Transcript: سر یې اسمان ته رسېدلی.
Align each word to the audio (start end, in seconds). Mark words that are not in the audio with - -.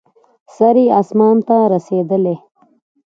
سر 0.55 0.75
یې 0.83 0.87
اسمان 0.99 1.37
ته 1.47 1.57
رسېدلی. 1.73 2.35